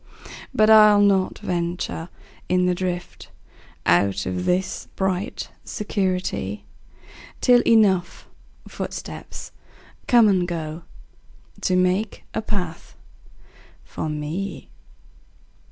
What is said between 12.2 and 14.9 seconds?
a path for me.